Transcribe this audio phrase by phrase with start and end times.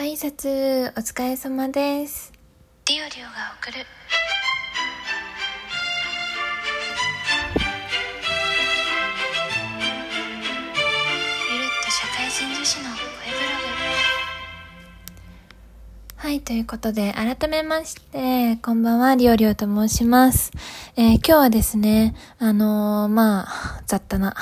[0.00, 0.48] 挨拶
[0.92, 2.32] お疲れ様です。
[2.88, 3.84] リオリオが送るゆ
[11.58, 13.60] るっと社会人女子の声ブロ
[16.16, 20.50] はい、ということで、改めまして、こんばんは、りおりおと申します。
[20.96, 24.34] えー今日はですね、あのーまあ、雑多な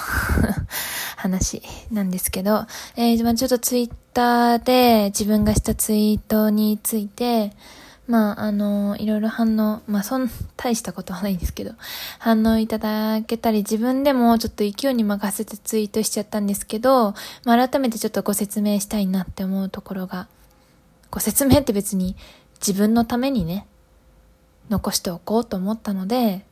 [1.19, 2.67] 話なんですけど、
[2.97, 7.53] えーまあちょっとツイッターで自分がしたツイートについて、
[8.07, 11.73] まあ、あのいろいろ反応、まあ、そん、 大したことはないんですけど、
[12.21, 20.29] 反応いただけたり、自分でもちょっと勢いに任せてツイートしちゃったんですけど、まあ、改めてちょっとご説明したいなって思うところが
[21.11, 22.17] ご説明って別に
[22.61, 23.67] 自分のためにね、
[24.71, 26.45] 残しておこうと思ったので、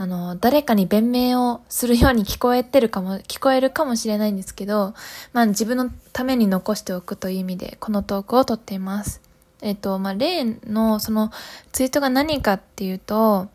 [0.00, 4.94] あの、誰かに弁明をするように聞こえてるかも、 聞こえるかもしれないんですけど、
[5.34, 9.20] まあ自分のために残しておくという意味で、このトークを撮っています。
[9.60, 11.30] えっと、まあ例のその
[11.72, 13.48] ツイートが何かっていうと、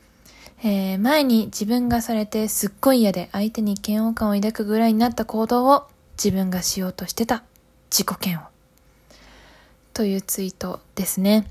[0.61, 7.41] えー前に自分がされてすっごい嫌で相手に嫌悪感を抱くぐらいになった行動を自分がしようとしてた
[7.89, 8.45] 自己嫌悪。
[9.95, 11.47] というツイートですね。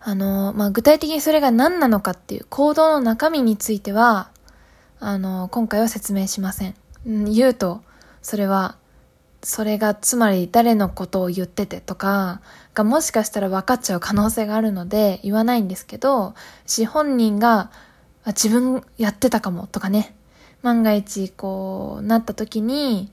[0.00, 4.30] あの、まあ、具体的にそれが何なのかっていう行動の中身については、
[4.98, 6.74] あの、今回は説明しません。
[7.08, 7.82] ん言うと、
[8.22, 8.76] それは、
[9.42, 12.42] それがつまり誰のことを言っててとか
[12.74, 16.34] がもしかしたら分かっちゃう可能性があるので言わないんですけど、
[16.66, 17.70] し本人が
[18.26, 20.14] 自分やってたかもとかね、
[20.62, 23.10] 万が一こうなった時に、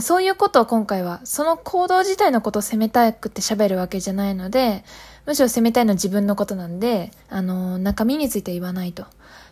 [0.00, 4.84] そういうことを今回は、その行動自体のことを責めたくて喋るわけじゃないので、
[5.26, 9.06] むしろ責めたいのは自分のことなんで、あの、中身については言わないと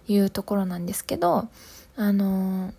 [0.09, 1.49] いうところなんですけど、
[1.97, 2.73] あの、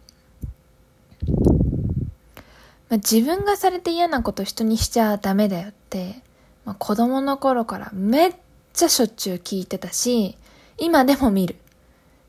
[2.89, 6.21] まあ、自分がされて嫌なこと人にしちゃダメだよって、
[6.65, 8.35] まあ、子供の頃からめっ
[8.73, 10.37] ちゃしょっちゅう聞いてたし、
[10.77, 11.55] 今でも見る。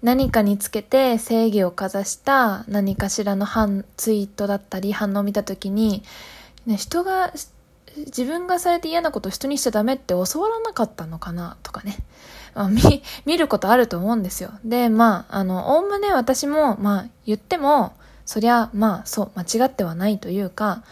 [0.02, 6.02] 何かにつけて正義をかざした何かしらの反ツイートだったり反応を見たときに、
[6.64, 7.32] ね、人が、
[7.96, 11.96] 自分がされて嫌なことを人にしちゃダメって教わらなかったのかなとかね。
[12.54, 12.80] まあ、見、
[13.26, 14.52] 見ることあると思うんですよ。
[14.64, 17.92] で、まあ、あの、おおむね私も、まあ、言っても、
[18.24, 20.82] そりゃ、まあ、そう、間違ってはないというか、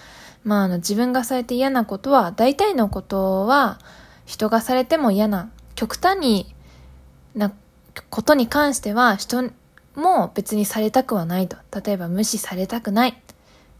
[0.44, 3.78] まあ、あの、自分がされて嫌なことは、大体のことは、
[4.26, 6.54] 人がされても嫌な、極端に
[7.34, 7.52] な
[8.10, 9.50] ことに関しては、人
[9.94, 11.56] も別にされたくはないと。
[11.84, 13.22] 例えば、無視されたくない。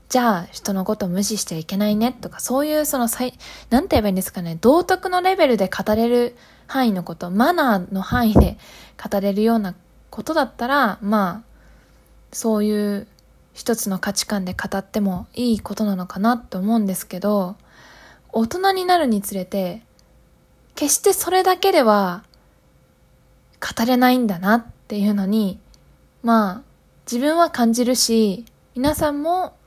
[0.09, 3.39] じゃあ、人のこと無視しちゃいけないねとか、そういうその最、
[3.69, 6.37] なんて言えばいいんですかね、道徳のレベルで語れる
[6.67, 8.57] 範囲のこと、マナーの範囲で
[9.03, 9.75] 語れるような
[10.09, 11.49] ことだったら、まあ、
[12.33, 13.07] そういう
[13.53, 17.57] 一つの価値観で語ってもいいことなのかなと思うんですけど、
[18.33, 19.83] 大人になるにつれて、
[20.75, 22.23] 決してそれだけでは
[23.61, 25.59] 語れないんだなっていうのに、
[26.23, 26.63] まあ、
[27.05, 29.58] 自分は感じるし、皆さんも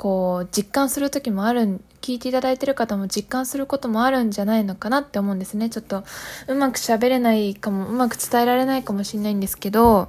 [0.00, 5.68] こう実感する時もある聞いていただいてる方も実感することもあるんじゃないのかなって思うんですね。
[5.68, 6.04] ちょっと
[6.48, 10.08] うまく喋れないかもうまく伝えられないかもしれないんですけど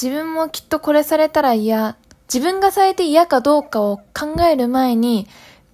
[0.00, 1.96] 自分もきっとこれされたら嫌。
[2.32, 5.26] 自分がされて嫌かどうかを考える前に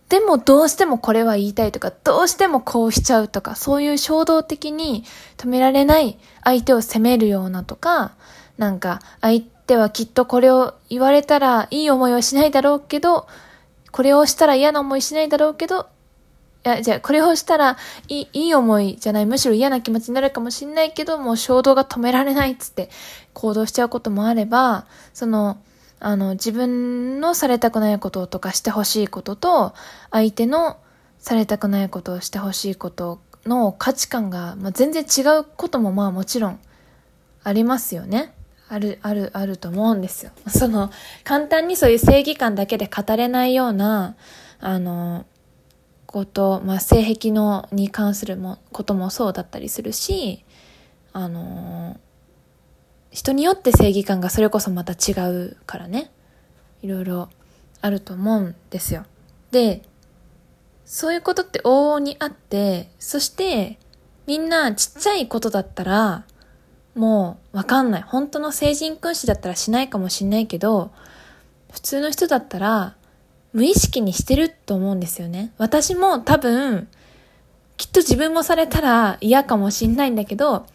[0.09, 5.05] でもどうしてもこれは言いたいとか、どうしてもこうしちゃうとか、そういう衝動的に
[5.37, 8.12] 止められない相手を責めるようなとか、
[8.56, 13.27] なんか相手はきっとこれを言われたらいい思いはしないだろうけど、
[13.91, 15.89] これをしたら嫌な思いしないだろうけど、
[16.65, 17.77] いや、じゃあこれをしたら
[18.09, 22.91] いい、いい思いじゃない、むしろ嫌な気持ちになるかもしれないけど、もう衝動が止められないっつって
[23.33, 25.59] 行動しちゃうこともあれば、その、
[26.00, 29.75] あの、自分のされたくないこととかしてほしいことと、
[30.11, 30.79] 相手の
[31.19, 36.61] されたくないことをしてほしいことの価値観が、まあ、全然違うこともまあもちろん
[37.43, 38.35] ありますよね。
[38.69, 40.33] ある、ある、あると思うんですよ。
[40.49, 40.91] その、
[41.25, 44.17] 簡単にそういう正義感だけで語れないような、
[44.61, 45.25] あの、
[46.06, 50.44] こと、まあ、性癖の、に関するも、こともそうだったりするし、
[51.12, 51.99] あの、
[53.11, 56.11] 人によって正義感がそれこそまた違うからね。
[56.82, 57.29] いろいろ
[57.81, 59.05] あると思うんですよ。
[59.50, 59.82] で、
[60.85, 63.79] そういうことって往々にあって、そして、
[64.26, 66.25] みんなちっちゃいことだったら、
[66.99, 68.03] もうわかんない。
[68.03, 70.91] 本当の成人君子だったらしないかもしんないけど、
[71.71, 72.97] 普通の人だったら、
[73.53, 75.53] 無意識にしてると思うんですよね。
[75.59, 76.89] 私も多分、
[77.77, 80.67] きっと自分もされたら嫌かもしんないんだけど、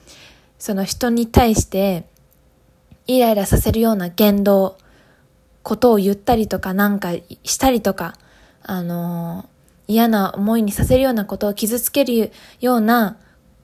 [0.58, 2.06] その人に対して、
[3.06, 4.78] イライラさせるような言動
[5.62, 7.12] ことを言ったりとかなんか
[7.44, 8.16] したりとか、
[8.62, 9.46] あの
[9.90, 12.32] 嫌な思いにさせるようなことを傷つける
[12.62, 13.18] ような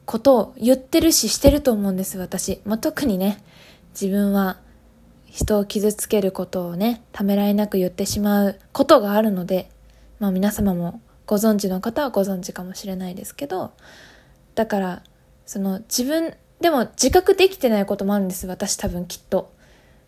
[0.10, 2.62] ことを言ってるししてると思うんです、私。
[2.66, 3.44] まあ、特にね、
[3.92, 4.58] 自分は
[5.28, 9.70] 人を傷つけることをね、ためらいなく言ってしまうことがあるので、
[10.18, 13.72] まあ皆様もご存知の方はご存知かもしれないですけど、
[14.56, 15.04] だから、
[15.46, 19.54] その自分、でも自覚できてないこともあるんです、私多分きっと。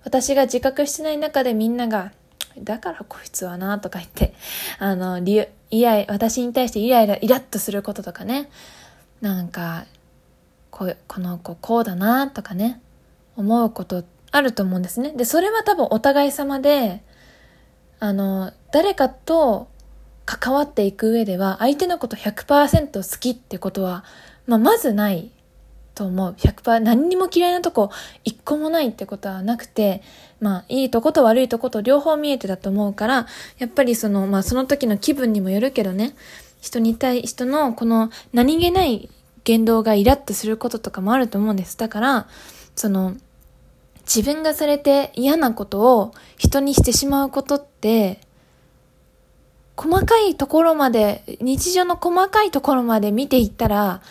[0.03, 2.11] 私が自覚してない中でみんなが、
[2.57, 4.33] だからこいつはなとか言って、
[4.79, 8.49] あの、理由、いや、私に対してイライラ、イラッとすることとかね、
[9.21, 9.85] なんか、
[10.71, 12.81] ここの子こうだなとかね、
[13.35, 15.13] 思うことあると思うんですね。
[15.15, 17.03] で、それは多分お互い様で、
[17.99, 19.67] あの、誰かと
[20.25, 24.03] 関わっていく上では、相手のこと100%好きってことは、
[24.47, 25.31] まあ、まずない
[25.93, 26.33] と思う。
[26.37, 27.91] 100%、何にも嫌いなとこ
[28.23, 30.01] 一個もないってことはなくて、
[30.39, 33.27] まあ、いいとこと悪いとこと両方見えてたと思うから、
[33.59, 36.15] やっぱりその、まあ、その時の気分にもよるけどね、
[36.61, 39.09] 人に対、人のこの何気ない
[39.43, 41.77] 言動がイラッとすることとかもあると思うんです。
[41.77, 42.27] だから、
[42.75, 43.15] その、
[44.01, 48.19] 自分がされて嫌なことを人にしてしまうことって、
[49.77, 54.01] 細かいところまで、日常の細かいところまで見ていったら、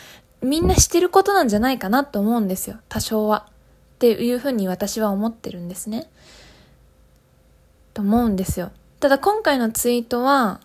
[0.43, 2.77] みんなしてることなんじゃないかなと思うんですよ。
[2.89, 3.47] 多少は。
[3.97, 6.09] っていうふうに私は思ってるんですね。
[7.93, 8.73] と思うんですよ。
[8.99, 10.61] ただ今回のツイートは、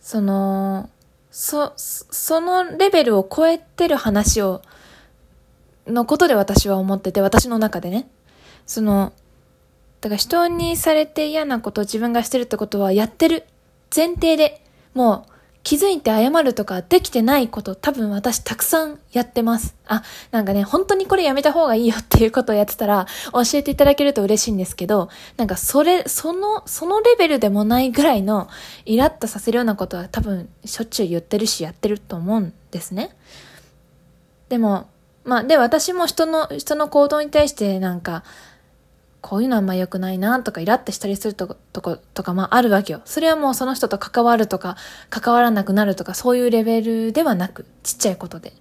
[0.00, 0.90] その、
[1.38, 4.62] そ、そのレベルを超えてる話を、
[5.86, 8.08] のことで私は思ってて、私の中でね。
[8.64, 9.12] その、
[10.00, 13.44] だから人にされて嫌なことを自分がしてるってことはやってる
[13.94, 15.32] 前提で、もう
[15.66, 19.74] 気づいて謝るとかできてないこと多分私たくさんやってます。
[19.88, 28.48] あ、なんかね、本当にこれやめた方がいいよっていうことをやってたら教えていただけると嬉しいんですけど、なんかそれ、その、そのレベルでもないぐらいの
[28.84, 33.16] イラッとさせるようなことは多分しょっちゅう言ってるしやってると思うんですね。
[34.48, 34.86] でも、
[35.24, 38.22] まあ、で、私も人の、人の行動に対してなんか、
[39.26, 43.02] こういうのあんま良くないなとかイラってしたりするととことかまああるわけよ。
[43.06, 44.76] それはもうその人と関わるとか
[45.10, 48.52] 関わらなくなるとかそういうレベルではなくちっちゃいことで。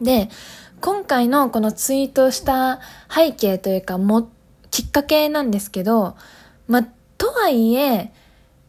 [0.00, 0.30] で、
[0.80, 2.80] 今回のこのツイートした
[3.14, 4.30] 背景というかも
[4.70, 6.16] きっかけなんですけど、
[6.68, 6.86] まあ、
[7.18, 8.14] とはいえ、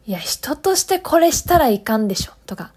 [0.06, 2.74] いや、人としてこれしたらいかんでしょとか、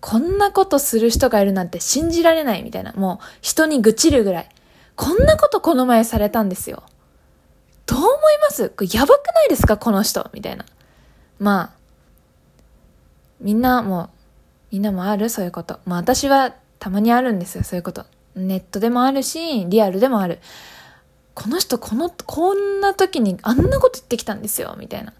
[0.00, 4.48] こんなことする人がいるなんて信じられないみたいな、もう人に愚痴るぐらい。
[4.96, 6.82] こんなことこの前されたんですよ。
[7.88, 8.68] どう思います？
[8.68, 9.76] これやばくないですか？
[9.76, 10.64] この人みたいな。
[11.38, 11.70] まあ、
[13.40, 14.10] みんなも、
[14.70, 15.30] みんなもある？
[15.30, 15.80] そういうこと。
[15.86, 18.04] まあ私はたまにあるんですよ、そういうこと。
[18.36, 20.38] ネットでもあるし、リアルでもある。
[21.34, 25.12] この人、この、こんな時にあんなこと言ってきたんですよ、みたいな。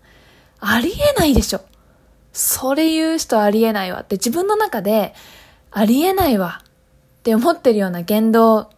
[0.61, 1.61] ありえないでしょ。
[2.32, 5.14] それ言う人ありえないわって自分の中で
[5.71, 8.71] ありえないわって思ってるような言動、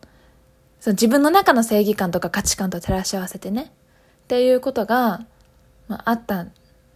[0.80, 3.72] その自分の中の正義感とか価値観と照らし合わせてね。
[4.30, 5.26] っていうことが、
[5.88, 6.46] まあ、あった、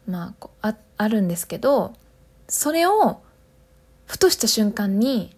[0.06, 1.92] まあ、あ、あるんですけど、
[2.46, 3.22] それを、
[4.06, 5.34] ふとした瞬間に、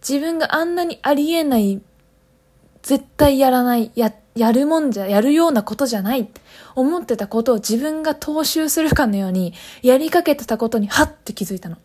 [0.00, 1.80] 自分があんなにありえない、
[2.82, 6.28] 絶対やらない、や、やるもんじゃ、やるようなことじゃない、
[6.74, 11.76] 思ってたことを自分が踏襲するかのように、やりかけてたことに、はって気づいたの。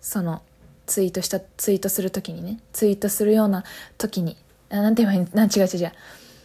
[0.00, 0.42] その、
[0.86, 3.64] ツイートした、ツイートするときにね、ツイートするような
[3.98, 4.36] 時に、
[4.70, 5.92] あなんて言えばいいなん違う違う違う。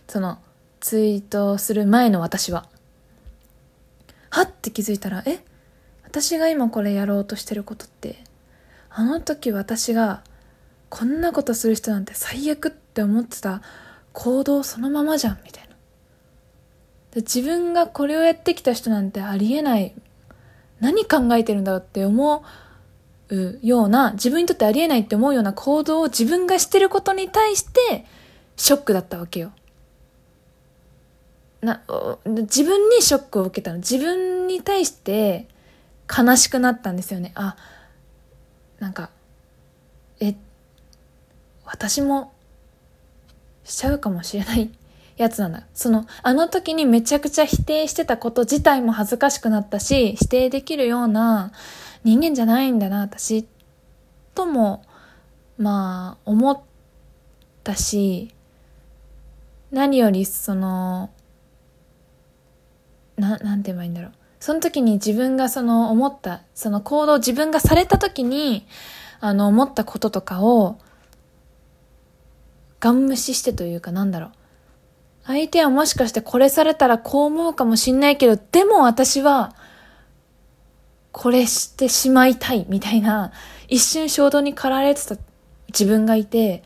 [0.07, 0.39] その、
[0.81, 2.67] ツイートする前の私は。
[4.31, 5.39] はって気づいたら、え？
[6.03, 8.23] 私が今これやろうとしてることって、
[8.89, 10.23] あの時私が
[10.89, 13.61] こんなことする人なんて最悪って思ってた
[14.11, 15.69] 行動そのままじゃん、みたいな。
[17.11, 19.93] で自分がこれをやってきた人なんてありえない。
[20.79, 22.43] 何考えてるんだろうって思
[23.29, 28.05] うような、自分にとってありえないって思うような行動を自分がしてることに対して、
[28.57, 29.51] ショックだったわけよ。
[31.61, 31.81] な、
[32.25, 33.77] 自分にショックを受けたの。
[33.77, 35.47] 自分に対して
[36.09, 37.31] 悲しくなったんですよね。
[37.35, 37.55] あ、
[38.79, 39.11] なんか、
[40.19, 40.35] え、
[41.65, 42.33] 私も
[43.63, 44.71] しちゃうかもしれない
[45.17, 45.63] やつなんだ。
[45.73, 51.51] その、あの時にめちゃくちゃ否定してたこと自体も恥ずかしくなったし、否定できるような
[52.03, 53.45] 人間じゃないんだな、私。
[54.33, 54.83] とも、
[55.57, 56.59] まあ、思っ
[57.63, 58.33] たし、
[59.71, 61.11] 何よりその、
[63.17, 64.11] な、なんて言えばいいんだろう。
[64.39, 68.65] その時に自分がその思った、その行動、自分がされた時に、
[69.19, 70.77] あの、思ったこととかを、
[72.79, 74.31] ガン無視してというかなんだろう。
[75.25, 79.53] 相手はもしかしてこれされたらこう思うかもしんないけど、でも私は、
[81.11, 83.31] これしてしまいたいみたいな、
[83.67, 85.17] 一瞬衝動に駆られてた
[85.67, 86.63] 自分がいて、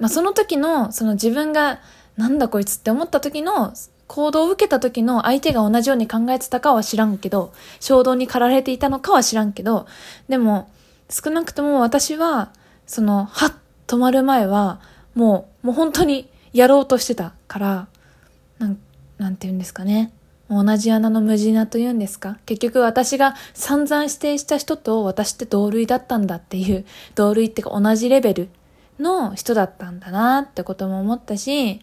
[0.00, 1.80] まあその時の、その自分が、
[2.16, 3.72] なんだこいつって思った時の
[4.10, 9.86] 行動を受けた時の相手が同じように考えてたかは知らんけど、衝動に駆られていたのかは知らんけど、
[10.28, 10.68] でも、
[11.08, 12.50] 少なくとも私は、
[12.88, 13.52] その、はっ、
[13.86, 14.80] 止まる前は、
[15.14, 17.86] もう、もう本当にやろうとしてたから、
[18.58, 18.78] なん、
[19.18, 20.12] なんて言うんですかね。
[20.48, 28.48] 同じ穴の無地なと言うんですか結局私が散々指定した人と私って同類だったんだっていう、同類ってか同じレベル
[28.98, 31.80] の人だったんだなってことも思ったし、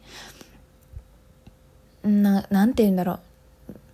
[2.07, 3.19] な、なんて言うんだろう。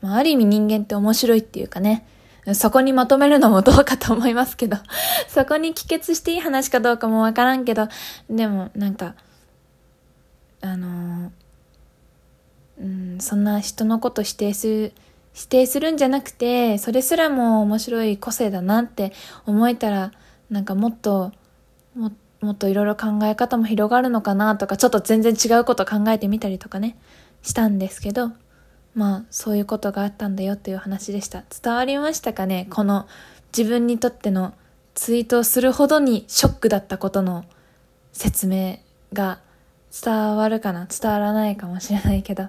[0.06, 2.06] まあ、る意味人間って面白いっていうかね、
[2.54, 4.78] そこにまとめるのもどうかと思いますけど、
[5.30, 7.88] そこに帰結していい話かどうかもわからんけど、
[8.30, 9.16] でもなんか、
[10.62, 11.32] あの
[12.82, 14.94] うん、そんな人のこと否定する、
[15.34, 19.14] 否定するんじゃなくて、それすらも面白い個性だなって
[19.46, 20.12] 思えたら、
[20.50, 21.32] なんかもっと、
[21.96, 26.98] ももっといろいろ考え方も広がるのかなとか、ちょっと全然違うこと考えてみたりとかね、
[27.44, 28.32] したんですけど、
[28.96, 31.44] まあ、そういうことがあったんだよっていう話でした。
[31.62, 32.68] 伝わりましたかね？
[32.72, 33.08] この
[33.56, 34.54] 自分にとっての
[34.96, 37.46] ツイートをするほどにショックだったことの
[38.12, 38.80] 説明
[39.12, 39.40] が
[39.92, 40.88] 伝わるかな？
[40.88, 42.48] 伝わらないかもしれないけど。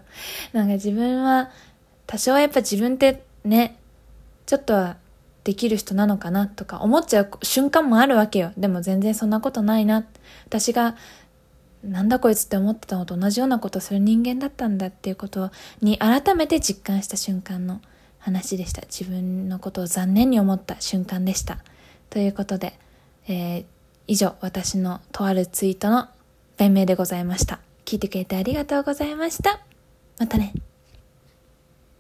[0.53, 1.51] なんか自分は、
[2.07, 3.79] 多少はやっぱ自分ってね、
[4.47, 4.97] ちょっとは
[5.45, 8.53] できる人なのかなとか思っちゃう瞬間もあるわけよ。
[8.57, 10.05] でも全然そんなことないな。
[10.47, 10.97] 私が
[11.85, 15.51] なんだこいつって思ってたのと同じようなことする人間だったんだっていうこと
[15.81, 17.81] に改めて実感した瞬間の
[18.19, 18.83] 話でした。
[18.83, 21.59] 自分のことを残念に思った瞬間でした。
[22.11, 22.79] ということで、
[23.29, 23.65] えー、
[24.07, 26.09] 以上私のとあるツイートの
[26.57, 27.61] 弁明でございました。
[27.85, 29.61] 聞いてくれてありがとうございました。
[30.19, 30.55] またね。